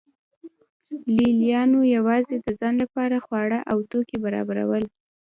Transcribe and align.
لې 1.15 1.27
لیانو 1.39 1.79
یوازې 1.95 2.35
د 2.39 2.47
ځان 2.59 2.73
لپاره 2.83 3.17
خواړه 3.25 3.59
او 3.71 3.77
توکي 3.89 4.17
برابرول 4.25 4.83